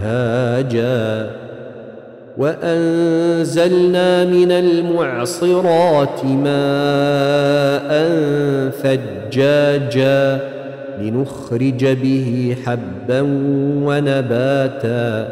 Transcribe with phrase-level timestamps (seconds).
[0.00, 1.30] وهاجا
[2.38, 7.90] وأنزلنا من المعصرات ماء
[8.70, 10.40] ثجاجا
[11.00, 13.20] لنخرج به حبا
[13.84, 15.28] ونباتا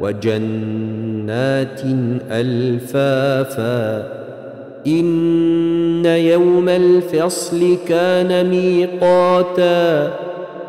[0.00, 1.80] وجنات
[2.30, 4.06] ألفافا.
[4.86, 10.10] إن يوم الفصل كان ميقاتا.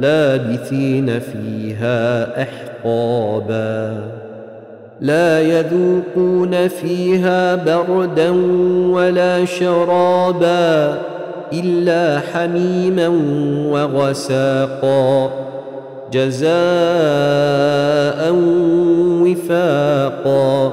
[0.00, 3.96] لابثين فيها أحقابا.
[5.00, 8.30] لا يذوقون فيها بردا
[8.90, 10.98] ولا شرابا
[11.52, 13.08] إلا حميما
[13.70, 15.30] وغساقا.
[16.12, 16.50] جزاء
[19.22, 20.72] وفاقا.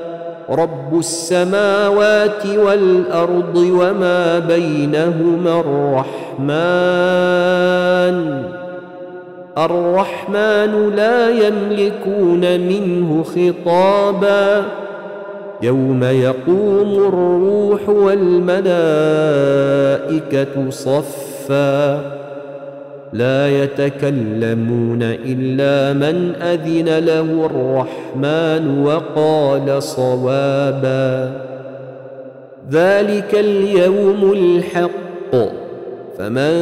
[0.51, 6.51] رب السماوات والأرض وما بينهما الرحمن.
[9.57, 14.63] الرحمن لا يملكون منه خطابا.
[15.61, 18.69] يوم يقوم الروح والملائكة
[20.69, 22.20] صفا.
[23.13, 31.31] لا يتكلمون إلا من أذن له الرحمن وقال صوابا.
[32.71, 34.91] ذلك اليوم الحق.
[36.17, 36.53] فمن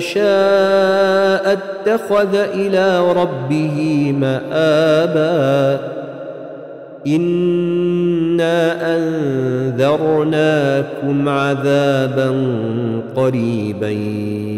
[0.00, 5.80] شاء اتخذ إلى ربه مآبا.
[7.06, 8.96] إنا
[9.76, 12.30] أنذرناكم عذابا
[13.16, 14.57] قريبا.